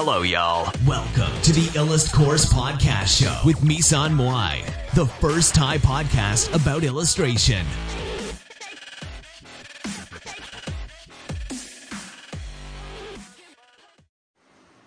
[0.00, 0.70] Hello, y'all.
[0.86, 4.54] Welcome to the Illust Course Podcast Show with Misan Moai,
[4.94, 7.64] the first Thai podcast about illustration.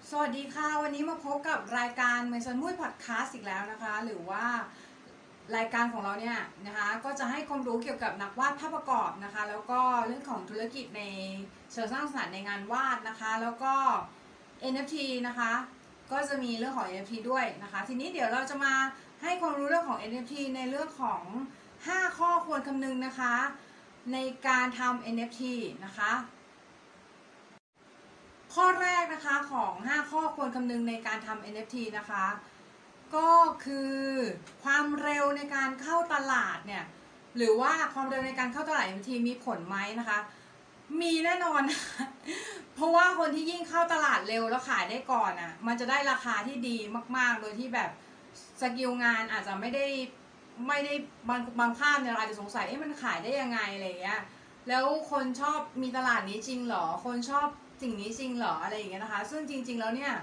[0.09, 4.45] สวัสดีค่ะ วันนี้มาพบกับรายการเมสันมุ้ยพอดแคสต์อีกแล้วนะคะ หรือว่า
[5.55, 11.03] รายการของเราเนี่ยนะคะ ก็จะให้ความรู้เกี่ยวกับนักวาดภาพประกอบนะคะ แล้วก็เรื่องของธุรกิจใน
[11.71, 13.75] เชิงสร้างสรรค์ในงานวาดนะคะ แล้วก็
[14.71, 14.95] NFT
[15.27, 15.51] นะคะ
[16.11, 18.73] ก็จะมีเรื่องของ NFT ด้วยนะคะ ทีนี้เดี๋ยวเราจะมา
[19.21, 21.23] ให้ความรู้เรื่องของ NFT ในเรื่องของ
[21.71, 23.33] 5 ข้อควรคำนึงนะคะ
[24.13, 25.41] ในการทำ NFT
[25.85, 26.11] นะคะ
[28.53, 32.25] ข้อแรกนะคะของ 5 ข้อควรคำนึงในการทำ NFT นะคะ
[33.15, 33.29] ก็
[33.65, 33.97] คือ
[34.63, 36.83] ความเร็วในการเข้าตลาดเนี่ย
[37.37, 40.19] หรือว่าความเร็วในการเข้าตลาด NFT มีผลไหมนะคะ
[40.99, 41.61] มีแน่นอน
[42.75, 46.77] เพราะว่าคนที่ยิ่งเข้าตลาดเร็วแล้วขายได้ก่อนอะ่ะ มันจะได้ราคาที่ดี
[47.17, 47.89] มาก ๆ โดยที่แบบ
[48.61, 49.85] สกิลงานอาจจะไม่ได้
[50.67, 50.93] ไม่ได้
[51.29, 54.21] บางบางภาพเนี่ยเราอาจจะสงสัยเอ๊ะมันขายได้ยังไงอะไรอย่างเงี้ย
[54.67, 57.47] แล้วคนชอบมีตลาดนี้จริงเหรอ คนชอบ
[57.81, 60.13] สิ่งนี้จริงเหรออะไรอย่างเงี้ยนะคะ ซึ่งจริง ๆ แล้วเนี่ย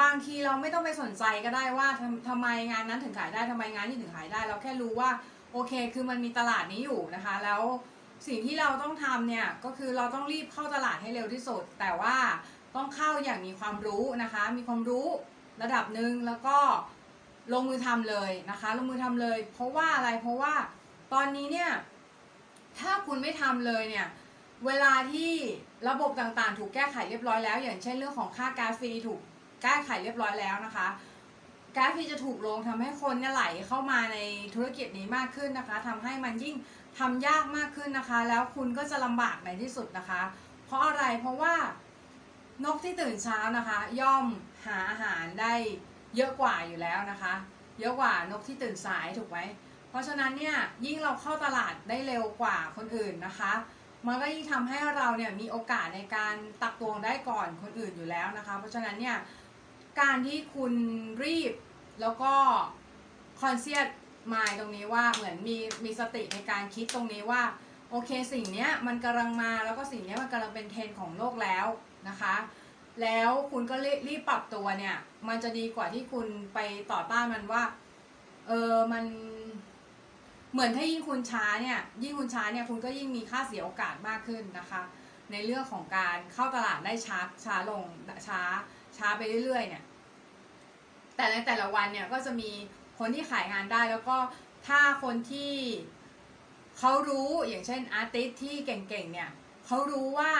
[0.00, 5.10] บางทีเราไม่ต้องไปสนใจก็ได้ว่าทำทำไมงานนั้นถึงขายได้ทำไมงานนี้ถึงขายได้ เราแค่รู้ว่า
[5.52, 7.60] โอเค คือมันมีตลาดนี้อยู่นะคะ แล้ว
[8.26, 12.16] สิ่งที่เราต้องทำเนี่ยก็คือเราต้องรีบเข้าตลาดให้เร็วที่สุด แต่ว่า
[12.76, 15.06] ต้องเข้าอย่างมีความรู้นะคะ มีความรู้
[15.62, 16.56] ระดับหนึ่งแล้วก็
[17.52, 20.54] ลงมือทำเลยนะคะ ลงมือทำเลย เพราะว่าอะไรเพราะว่า
[21.12, 21.70] ตอนนี้เนี่ย
[22.78, 24.06] ถ้าคุณไม่ทำเลยเนี่ย
[24.66, 25.32] เวลาที่
[25.88, 29.20] ระบบต่างๆ ถูกแก้ไขเรียบร้อยแล้ว อย่างเช่นเรื่องของค่ากาฟีถูก
[29.62, 30.88] แก้ไขเรียบร้อยแล้วนะคะ
[31.76, 34.18] ก๊าฟีจะถูกลงทำให้คนเนี่ยไหลเข้ามาใน
[34.54, 36.54] ธุรกิจนี้มากขึ้นนะคะทำให้มันยิ่ง
[36.98, 40.22] ทำยากมากขึ้นนะคะ แล้วคุณก็จะลำบากในที่สุดนะคะ
[40.66, 41.54] เพราะอะไรเพราะว่า
[42.64, 44.24] นกที่ตื่นเช้านะคะ ย่อม
[44.66, 45.54] หาอาหารได้
[46.16, 47.34] เยอะกว่าอยู่แล้วนะคะ
[47.80, 49.38] เยอะกว่านกที่ตื่นสายถูกไหม
[49.90, 50.56] เพราะฉะนั้นเนี่ย
[50.86, 53.52] ยิ่งเราเข้าตลาดได้เร็วกว่าคนอื่นนะคะ
[54.06, 59.16] มันก็ยิ่งทำให้เราเนี่ยมีโอกาสในการตักตวงได้ก่อนคนอื่นอยู่แล้วนะคะ เพราะฉะนั้นเนี่ย
[60.00, 60.72] การที่คุณ
[61.24, 61.52] รีบ
[62.00, 62.32] แล้วก็
[63.40, 63.86] คอนเซียส
[64.32, 67.42] มายตรงนี้ว่าเหมือนมีมีสติในการคิดตรงนี้ว่า
[67.90, 71.66] โอเคสิ่งเนี้ยมันกำลังมาแล้วก็สิ่งเนี้ยมันกำลังเป็นเทรนด์ของโลกแล้ว
[72.08, 72.34] นะคะ
[73.02, 73.76] แล้วคุณก็
[74.08, 74.96] รีบปรับตัวเนี่ย
[75.28, 76.58] มันจะดีกว่าที่คุณไป
[76.92, 77.62] ต่อต้านมันว่า
[78.48, 79.04] เออมัน
[80.52, 84.82] เหมือนถ้ายิ่งคุณช้าเนี่ยยิ่งคุณช้าเนี่ยคุณก็ยิ่งมีค่าเสียโอกาสมากขึ้นนะคะ
[85.32, 87.84] ในเรื่องของการเข้าตลาดได้ช้าช้าลง
[88.28, 88.40] ช้า
[88.96, 89.82] ช้าไปเรื่อยๆเนี่ย
[91.16, 92.50] แต่ในแต่ละวันเนี่ยก็จะมี
[93.00, 94.16] คนที่ขายงานได้แล้วก็
[94.68, 95.52] ถ้าคนที่
[96.78, 99.30] เขารู้อย่างเช่นอาร์ติสที่เก่งๆเนี่ย
[99.66, 100.32] เขารู้ว่า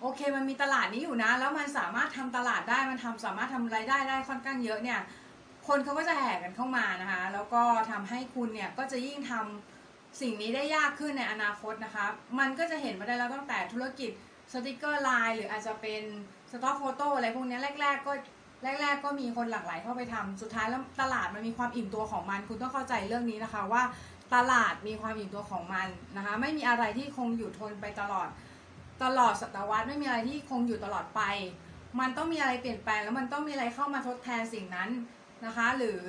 [0.00, 5.00] โอเคมันมีตลาดนี้อยู่นะ แล้วมันสามารถทำตลาดได้มันทำสามารถทำรายได้ได้ค่อนข้างเยอะเนี่ย
[5.66, 9.32] คนเขาก็จะแห่กันเข้ามานะคะ แล้วก็ทำให้คุณเนี่ยก็จะยิ่งท
[9.76, 12.06] ทำสิ่งนี้ได้ยากขึ้นในอนาคตนะคะ
[12.38, 14.10] มันก็จะเห็นมาได้แล้วตั้งแต่ธุรกิจ
[14.52, 16.02] สติกเกอร์ไลน์หรืออาจจะเป็น
[16.50, 18.12] stock photo อะไรพวกนี้แรก ๆ ก็
[18.62, 23.82] แรก ๆ ก็มีคนหลั่งไหลเข้าไปทำสุดท้ายแล้วตลาดมันมีความอิ่มตัวของมัน คุณต้องเข้าใจเรื่องนี้นะคะว่า
[24.34, 28.28] ตลาดมีความอิ่มตัวของมันนะคะ ไม่มีอะไรที่คงอยู่ทนไปตลอด
[29.02, 31.22] ตลอดศตวรรษไม่มีอะไรที่คงอยู่ตลอดไป
[32.00, 34.90] มันต้องมีอะไรเปลี่ยนแปลงแล้วมันต้องมีอะไรเข้ามาทดแทนสิ่งนั้น
[35.46, 36.02] นะคะ หรือ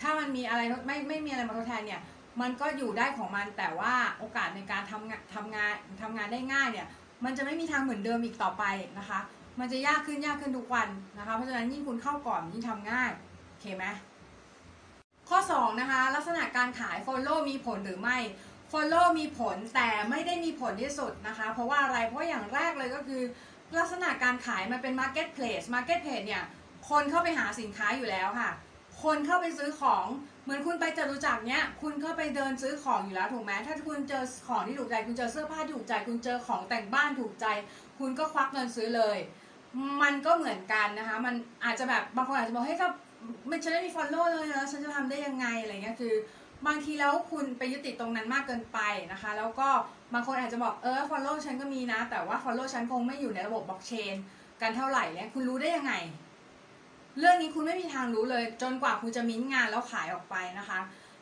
[0.00, 2.00] ถ้ามันมีอะไรไม่ไม่มีอะไรมาทดแทนเนี่ย
[2.40, 6.86] มันก็อยู่ได้ของมันแต่ว่าโอกาสในการทำงานทำงานทำงานได้ง่ายเนี่ย
[7.24, 8.64] มันจะไม่มีทางเหมือนเดิมอีกต่อไป
[8.98, 9.20] นะคะ
[9.58, 13.10] มันจะยากขึ้นยากขึ้นทุกวันนะคะ เพราะฉะนั้นยิ่งคุณเข้าก่อนยิ่งทำง่าย
[13.48, 13.84] โอเคไหม
[15.28, 18.18] ข้อ2นะคะลักษณะการขาย follow มีผลหรือไม่
[18.72, 23.22] follow มีผลแต่ไม่ได้มีผลที่สุดนะคะ เพราะว่าอะไรเพราะอย่างแรกเลยก็คือ
[23.78, 26.44] ลักษณะการขายมันเป็น marketplace marketplace เนี่ย
[26.90, 28.50] คนเข้าไปหาสินค้าอยู่แล้วค่ะ
[29.02, 30.06] คนเข้าไปซื้อของ
[30.44, 37.46] เหมือนคุณไปจตุจักรเนี้ยคุณเข้าไปเดินซื้อของอยู่แล้วถูกไหมถ้าคุณเจอของที่ถูกใจ คุณเจอเสื้อผ้าถูกใจ คุณเจอของแต่งบ้านถูกใจ
[37.98, 39.18] คุณก็ควักเงินซื้อเลย
[40.02, 41.34] มันก็เหมือนกันนะคะ มัน
[41.64, 42.88] อาจจะแบบบางคนอาจจะบอกเฮ้ยถ้า
[43.50, 46.14] มันฉันไม่มี follow เลยแล้วฉันจะทำได้ยังไงอะไรเงี้ยคือ
[46.66, 48.78] บางทีแล้วคุณไปยึดติดตรงนั้นมากเกินไป
[49.12, 49.68] นะคะ แล้วก็
[50.14, 54.14] บางคนอาจจะบอกเออ follow ฉันก็มีนะ แต่ว่า follow ฉันคงไม่อยู่ในระบบบล็อกเชน
[54.60, 55.94] กันเท่าไหร่เนี่ยคุณรู้ได้ยังไง
[57.18, 60.80] เรื่องนี้คุณไม่มีทางรู้เลย จนกว่าคุณจะมิ้นงานแล้วขายออกไปนะคะ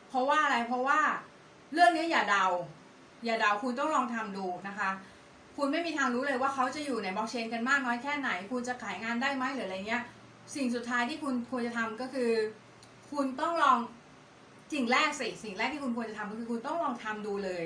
[0.08, 1.00] เพราะว่าอะไรเพราะว่า
[1.72, 2.46] เรื่องนี้อย่าเดา
[3.24, 4.90] อย่าเดาคุณต้องลองทำดูนะคะ
[5.62, 10.02] คุณไม่มีทางรู้เลยว่าเขาจะอยู่ในบล็อกเชนกันมากน้อยแค่ไหน คุณจะขายงานได้ไหมหรืออะไรเงี้ย
[10.54, 12.30] สิ่งสุดท้ายที่คุณควรจะทำก็คือ
[13.10, 13.78] คุณต้องลอง
[14.72, 17.64] สิ่งแรกสิสิ่งแรกที่คุณควรจะทำก็คือคุณต้องลองทำดูเลย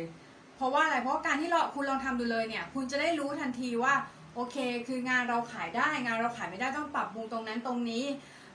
[0.57, 3.95] เพราะว่าอะไรเพราะการที่เราคุณลองทำดูเลยเนี่ย คุณจะได้รู้ทันทีว่า
[4.35, 4.57] โอเค
[4.87, 8.05] คืองานเราขายได้งานเราขายไม่ได้ต้องปรับปรุงตรงนั้นตรงนี้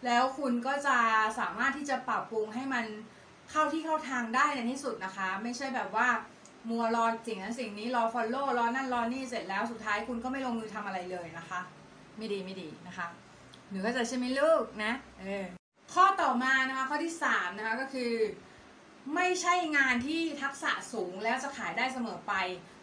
[0.06, 0.98] แล้วคุณก็จะ
[1.40, 2.86] สามารถที่จะปรับปรุงให้มัน
[3.52, 6.08] เข้าที่เข้าทางได้ในที่สุดนะคะ ไม่ใช่แบบว่า
[6.70, 11.60] มัวรอสิ่งนั้นสิ่งนี้รอ follow รอนั่นรอนี่เสร็จแล้วสุดท้ายคุณก็ไม่ลงมือทำอะไรเลยนะคะ
[12.18, 13.08] ไม่ดีไม่ดีนะคะ
[13.70, 15.46] หนูก็จะใช่ไหมลูกนะเออ
[15.94, 18.12] ข้อต่อมานะคะข้อที่3นะคะก็คือ
[19.16, 22.34] ไม่ใช่งานที่ทักษะสูงแล้วจะขายได้เสมอไป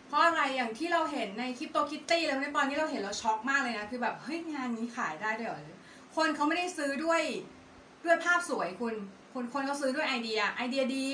[0.07, 5.79] เพราะอะไรอย่างที่เราเห็นในคริปโตคิตตี้แล้วในตอนนี้เราเห็นเราช็อกมากเลยนะคือแบบเฮ้ยงานนี้ขายได้ด้วยเหรอ
[6.17, 7.23] คนเขาไม่ได้ซื้อด้วย
[8.05, 8.95] ด้วยภาพสวยคุณ
[9.33, 11.09] คนคนเขาซื้อด้วยไอเดียไอเดียดี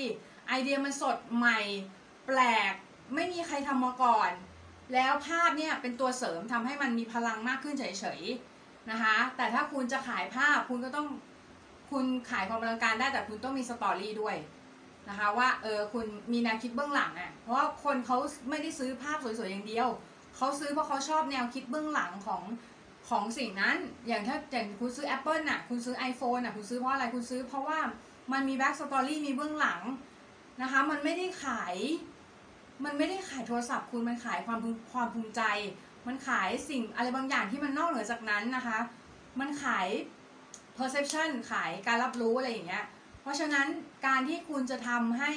[0.49, 1.61] ไอเดียมันสดใหม่
[2.27, 2.41] แปล
[2.71, 2.73] ก
[3.15, 4.31] ไม่มีใครทำมาก่อน
[4.93, 7.85] แล้วภาพเนี่ยเป็นตัวเสริมทำให้มันมีพลังมากขึ้นเฉ
[8.19, 11.07] ยๆนะคะแต่ถ้าคุณจะขายภาพคุณก็ต้อง
[11.91, 14.37] คุณขายความอลังการได้แต่คุณต้องมีสตอรี่ด้วย
[15.09, 18.17] นะคะว่าเออคุณมีแนวคิดเบื้องหลังอะ่ะเพราะว่าคนเขา
[18.51, 19.89] ไม่ได้ซื้อภาพสวยๆอย่างเดียว
[20.37, 22.43] เขาซื้อเพราะเขาชอบแนวคิดเบื้องหลังของ
[23.09, 23.77] ของสิ่งนั้น
[24.07, 27.79] อย่างถ้าอย่างคุณซื้อ Apple น่ะ คุณซื้อ iPhone น่ะ คุณซื้อเพราะอะไร คุณซื้อเพราะว่า
[28.33, 29.81] มันมี backstory มีเบื้องหลัง
[30.63, 31.75] นะคะ มันไม่ได้ขาย
[32.85, 34.59] มันไม่ได้ขายโทรศัพท์คุณมันขายความ
[34.93, 35.43] ความภูมิใจ
[36.07, 38.79] มันขายสิ่งอะไรบางอย่างที่มันนอกเหนือจากนั้นนะคะ
[39.41, 39.87] มันขาย
[40.77, 42.85] perception ขายการรับรู้อะไรอย่างเงี้ย
[43.23, 43.67] เพราะฉะนั้น
[44.07, 45.33] การที่คุณจะทำให้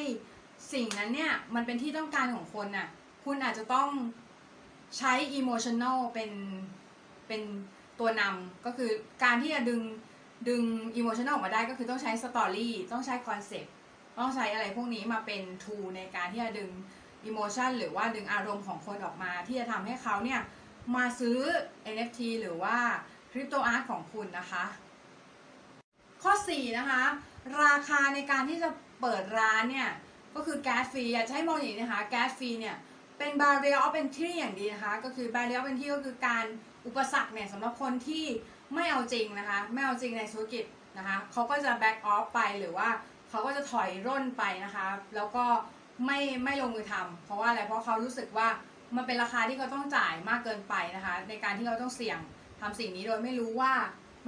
[0.73, 2.87] สิ่งนั้นเนี่ย มันเป็นที่ต้องการของคนน่ะ
[3.25, 3.89] คุณอาจจะต้อง
[4.97, 6.31] ใช้ emotional เป็น
[7.27, 7.41] เป็น
[7.99, 8.91] ตัวนำก็คือ
[9.23, 9.81] การที่จะดึง
[10.49, 10.63] ดึง
[10.99, 13.69] emotional ออกมาได้ก็คือต้องใช้ story ต้องใช้ concept
[14.19, 16.69] ต้องใช้อะไรพวกนี้มาเป็น tool ในการที่จะดึง
[17.29, 20.41] emotion หรือว่าดึงอารมณ์ของคนออกมา ที่จะทำให้เขาเนี่ย
[20.95, 21.39] มาซื้อ
[21.93, 22.77] NFT หรือว่า
[23.31, 24.65] crypto art ของคุณนะคะ
[26.23, 27.03] ข้อ 4 นะคะ
[27.63, 28.69] ราคาในการที่จะ
[29.01, 29.89] เปิดร้านเนี่ย
[30.35, 32.75] ก็คือแก๊สฟรีอยากจะให้มองอย่างนี้นะคะแก๊สฟรีเนี่ย
[33.17, 36.45] เป็น barrier of entry อย่างดีนะคะ ก็คือ barrier of entry ก็คือการ
[36.85, 38.25] อุปสรรคเนี่ยสำหรับคนที่
[38.73, 40.65] ไม่เอาจริงนะคะ ไม่เอาจริงในธุรกิจ
[40.97, 42.89] นะคะเขาก็จะ back off ไปหรือว่า
[43.29, 45.45] เขาก็จะถอยร่นไปนะคะ แล้วก็
[46.05, 48.47] ไม่ไม่ลงมือทำเพราะว่าอะไรเพราะเขารู้สึกว่า
[48.95, 52.19] มันเป็นราคาที่เขาต้องจ่ายมากเกินไปนะคะ ในการที่เขาต้องเสี่ยง
[52.61, 53.73] ทำสิ่งนี้โดยไม่รู้ว่า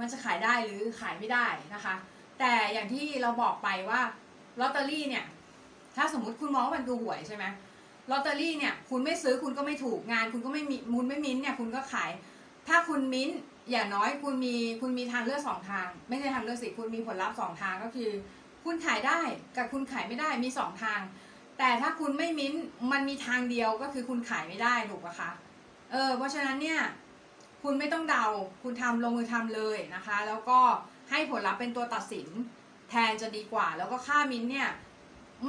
[0.00, 1.94] มันจะขายได้หรือขายไม่ได้นะคะ
[2.38, 4.00] แต่อย่างที่เราบอกไปว่า
[4.60, 5.24] ลอตเตอรี่เนี่ย
[5.96, 7.44] ถ้าสมมติคุณมองว่ามันคือหวยใช่ไหม
[8.10, 12.10] ลอตเตอรี่เนี่ยคุณไม่ซื้อคุณก็ไม่ถูกงาน คุณก็ไม่มีมูลไม่มิ้นเนี่ยคุณก็ขาย
[12.68, 13.30] ถ้าคุณมิ้น
[13.70, 18.10] อย่างน้อยคุณมีคุณมีทางเลือกสองทาง ไม่ใช่ทางเลือกสิคุณมีผลลัพธ์สองทางก็คือ
[18.64, 19.20] คุณขายได้
[19.56, 21.00] กับคุณขายไม่ได้มีสองทาง
[21.58, 22.52] แต่ถ้าคุณไม่มิ้น
[22.92, 25.30] มันมีทางเดียวก็คือคุณขายไม่ได้ถูกปะคะ
[25.92, 26.80] เออเพราะฉะนั้นเนี่ย
[27.62, 28.26] คุณไม่ต้องเดา
[28.62, 30.58] คุณทำลงมือทำเลยนะคะ แล้วก็
[31.10, 32.28] ให้ผลลัพธ์เป็นตัวตัดสิน
[32.90, 34.68] แทนจะดีกว่า แล้วก็ค่ามิ้นเนี่ย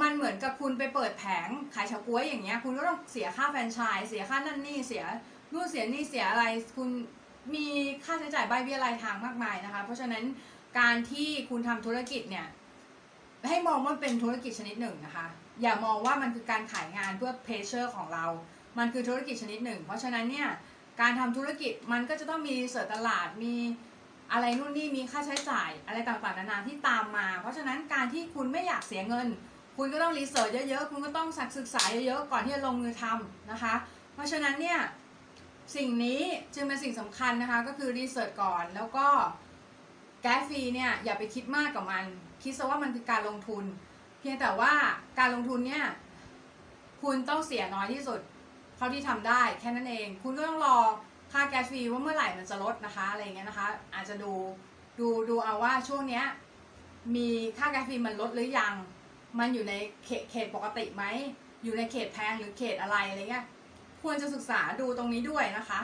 [0.00, 5.04] มันเหมือนกับคุณไปเปิดแผงขายเฉาก๊วยอย่างเงี้ย คุณก็ต้องเสียค่าแฟรนไชส์เสียค่านั่นนี่เสีย
[5.52, 6.44] นู่นเสียนี่เสียอะไร
[6.76, 6.88] คุณ
[7.54, 7.66] มี
[8.04, 10.24] ค่าใช้จ่ายใบเบี้ยรายทางมากมายนะคะ เพราะฉะนั้น
[10.78, 12.46] การที่คุณทำธุรกิจเนี่ย
[13.48, 15.26] ให้มองว่าเป็นธุรกิจชนิดหนึ่งนะคะ
[15.62, 18.26] อย่ามองว่ามันคือการขายงานเพื่อ pleasure ของเรา
[18.78, 20.48] มันคือธุรกิจชนิดหนึ่ง เพราะฉะนั้นเนี่ย
[21.00, 23.54] การทำธุรกิจมันก็จะต้อง research ตลาดมี
[24.32, 29.28] อะไรนู่นนี่มีค่าใช้จ่ายอะไรต่างๆนานาที่ตามมา เพราะฉะนั้นการที่คุณไม่อยากเสียเงิน
[29.76, 31.28] คุณก็ต้อง research เยอะๆ คุณก็ต้อง
[31.58, 33.74] ศึกษาเยอะๆ ก่อนที่จะลงมือทำนะคะ
[34.14, 34.78] เพราะฉะนั้นเนี่ย
[35.76, 36.20] สิ่งนี้
[36.54, 39.06] จึงเป็นสิ่งสำคัญนะคะก็คือรีเสิร์ชก่อนแล้วก็
[40.22, 42.04] แก๊สฟรีเนี่ยอย่าไปคิดมากกับมัน
[42.42, 43.64] คิดซะว่ามันคือการลงทุน
[44.20, 44.72] เพียงแต่ว่า
[45.18, 45.84] การลงทุนเนี่ย
[47.02, 48.20] คุณต้องเสียน้อยที่สุด
[48.76, 50.76] เท่าที่ทำได้แค่นั้นเอง คุณก็ต้องรอ
[51.32, 54.32] ค่าแก๊สฟรีว่าเมื่อไหร่มันจะลดนะคะอะไรเงี้ยนะคะ อาจจะดู
[55.00, 56.24] ดูดูเอาว่าช่วงเนี้ย
[57.16, 58.74] มีค่าแก๊สฟรีมันลดหรือยัง
[59.38, 59.74] มันอยู่ใน
[60.04, 61.04] เขตเขตปกติไหม
[61.64, 63.44] อยู่ในเขตแพงหรือเขตอะไรอะไรเงี้ย
[64.02, 65.80] ควรจะศึกษาดูตรงนี้ด้วยนะคะ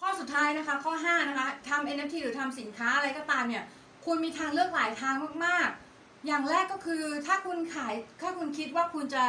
[0.00, 3.64] ข้อสุดท้ายนะคะ ข้อ 5 นะคะทำ NFT หรือทำสินค้าอะไรก็ตามเนี่ย
[4.04, 5.14] คุณมีทางเลือกหลายทาง
[5.44, 5.89] มากๆ
[6.26, 9.24] อย่างแรกก็คือถ้าคุณขายถ้าคุณคิดว่าคุณจะ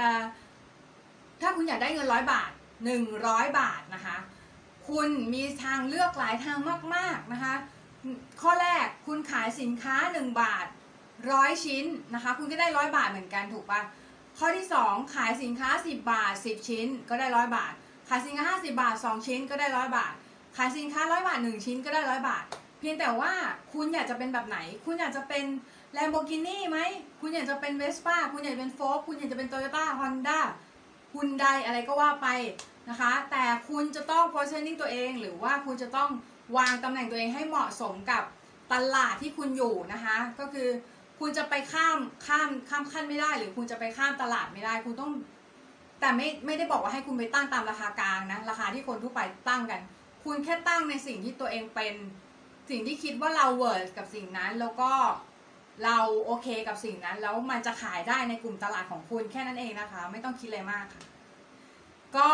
[1.41, 2.51] ถ้าคุณอยากได้เงินร้อยบาท
[3.03, 4.17] 100บาทนะคะ
[4.89, 6.57] คุณมีทางเลือกหลายทาง
[6.95, 7.53] มาก ๆนะคะ
[8.41, 10.65] ข้อแรกคุณขายสินค้า1บาท
[11.31, 13.81] ร้อยชิ้นนะคะ คุณก็ได้ร้อยบาทเหมือนกันถูกปะ
[14.38, 17.74] ข้อที่2ขายสินค้า10บาท10ชิ้น ก็ได้ร้อยบาท
[18.10, 20.13] ขายสินค้า50บาท2ชิ้นก็ได้ร้อยบาท
[20.57, 22.43] ขายสินค้าร้อยบาท1ชิ้นก็ได้ร้อยบาท
[22.79, 23.33] เพียงแต่ว่า
[23.74, 25.45] คุณอยากจะเป็นแบบไหน คุณอยากจะเป็น
[25.95, 26.79] Lamborghini ไหม
[27.19, 30.39] คุณอยากจะเป็น Vespa คุณอยากจะเป็นโฟล์คุณอยากจะเป็น Toyota Honda
[31.13, 32.27] คุณใดอะไรก็ว่าไป
[32.89, 36.10] นะคะ แต่คุณจะต้อง positioning ตัวเอง หรือว่าคุณจะต้อง
[36.57, 38.24] วางตำแหน่งตัวเองให้เหมาะสมกับ
[38.74, 40.67] ตลาดที่คุณอยู่นะคะ ก็คือ
[41.19, 45.12] คุณจะไปข้ามข้ามข้ามขั้นไม่ได้ หรือคุณจะไปข้ามตลาดไม่ได้ คุณต้อง
[46.00, 49.81] แต่ไม่ไม่ได้บอกว่าให้คุณไปตั้งตามราคากลางนะ ราคาที่คนทั่วไปตั้งกัน
[50.25, 51.95] คุณแค่ตั้งในสิ่งที่ตัวเองเป็น
[52.69, 54.91] สิ่งที่คิดว่าเราเวิร์ดกับสิ่งนั้นแล้วก็
[55.83, 61.03] เราโอเคกับสิ่งนั้น แล้วมันจะขายได้ในกลุ่มตลาดของคุณแค่นั้นเองนะคะ ไม่ต้องคิดอะไรมากค่ะ
[62.17, 62.31] ก็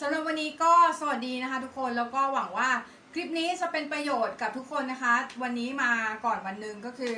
[0.00, 2.70] สำหรับวันนี้ก็สวัสดีนะคะ ทุกคนแล้วก็หวังว่า
[3.12, 5.92] คลิปนี้จะเป็นประโยชน์กับทุกคนนะคะ วันนี้มา
[6.24, 7.14] ก่อนวันหนึ่งก็คือ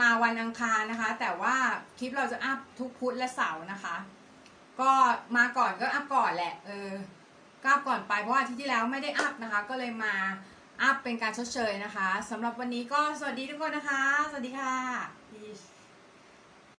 [0.00, 1.54] มาวันอังคารนะคะ แต่ว่า
[1.98, 3.96] คลิปเราจะอัพทุกพุธและเสาร์นะคะ
[4.80, 4.90] ก็
[5.36, 6.92] มาก่อนก็อัพก่อนแหละเออ
[7.62, 10.14] ก็อัพก่อนไปเพราะว่าทิตย์ที่แล้วไม่ได้อัพนะคะ ก็เลยมา
[10.82, 15.19] อัพเป็นการชดเชยนะคะสำหรับวันนี้ก็สวัสดีทุกคนนะคะ สวัสดีค่ะ